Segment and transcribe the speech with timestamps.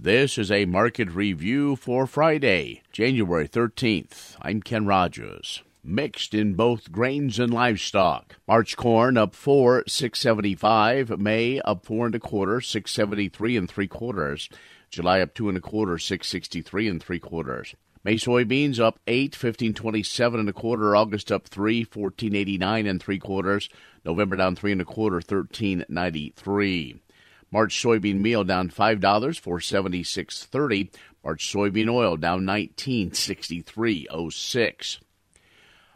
[0.00, 4.36] This is a market review for Friday, January 13th.
[4.40, 5.64] I'm Ken Rogers.
[5.82, 8.36] Mixed in both grains and livestock.
[8.46, 11.18] March corn up four, six seventy five.
[11.18, 14.48] May up four and a quarter, six seventy three and three quarters.
[14.88, 17.74] July up two and a quarter, six sixty three and three quarters.
[18.04, 20.94] May soybeans up eight, fifteen twenty seven and a quarter.
[20.94, 23.68] August up three, fourteen eighty nine and three quarters.
[24.04, 27.02] November down three and a quarter, thirteen ninety three.
[27.50, 30.90] March soybean meal down five dollars, four seventy six thirty.
[31.24, 35.00] March soybean oil down nineteen sixty three oh six.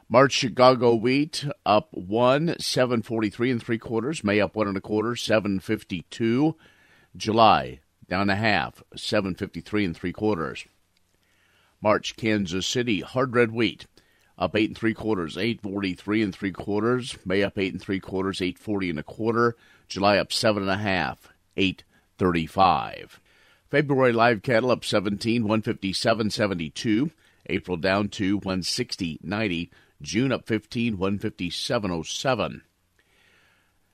[0.09, 4.23] March Chicago wheat up one, seven forty three and three quarters.
[4.23, 6.57] May up one and a quarter, seven fifty two.
[7.17, 10.67] July down a half, seven fifty three and three quarters.
[11.81, 13.87] March Kansas City hard red wheat
[14.39, 17.17] up eight and three quarters, eight forty three and three quarters.
[17.25, 19.57] May up eight and three quarters, eight forty and a quarter.
[19.89, 23.21] July up seven and a half, 835.
[23.71, 27.11] February live cattle up 17, 157.72.
[27.47, 29.71] April down to 160.90.
[30.01, 32.61] June up 15, 157.07.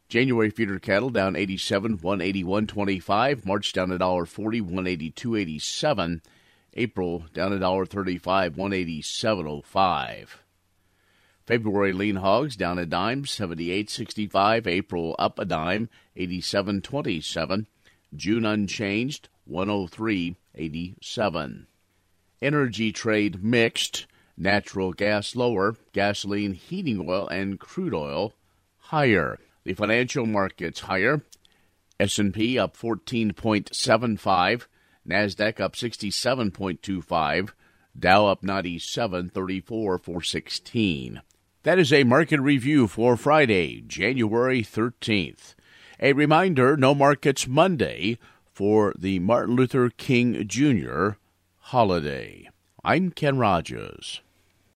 [0.08, 3.44] January feeder cattle down 87, 181.25.
[3.44, 6.20] March down a dollar 40, 182.87.
[6.74, 10.28] April down a dollar 35, 187.05.
[11.48, 14.66] February lean hogs down a dime, 78.65.
[14.66, 17.64] April up a dime, 87.27.
[18.14, 21.64] June unchanged, 103.87.
[22.42, 24.06] Energy trade mixed.
[24.36, 28.34] Natural gas lower, gasoline, heating oil, and crude oil
[28.76, 29.38] higher.
[29.64, 31.22] The financial markets higher.
[31.98, 34.66] S&P up 14.75,
[35.08, 37.52] Nasdaq up 67.25,
[37.98, 41.22] Dow up 97.34 for 16.
[41.64, 45.56] That is a market review for Friday, January 13th.
[45.98, 48.16] A reminder no markets Monday
[48.52, 51.10] for the Martin Luther King Jr.
[51.58, 52.48] holiday.
[52.84, 54.20] I'm Ken Rogers.